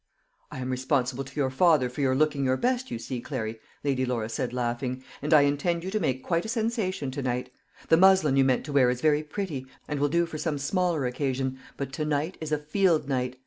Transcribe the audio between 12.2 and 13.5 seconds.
is a field night.